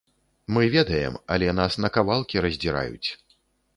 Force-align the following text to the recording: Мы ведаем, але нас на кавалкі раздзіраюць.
Мы 0.55 0.63
ведаем, 0.75 1.19
але 1.37 1.53
нас 1.59 1.77
на 1.85 1.93
кавалкі 1.99 2.43
раздзіраюць. 2.47 3.09